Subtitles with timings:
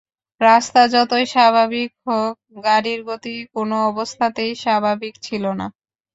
[0.41, 2.33] রাস্তা যতই স্বাভাবিক হোক
[2.65, 5.67] গাড়ির গতি কোনো অবস্থাতেই স্বাভাবিক ছিল না।